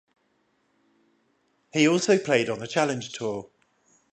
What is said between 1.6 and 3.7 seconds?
He also played on the Challenge Tour.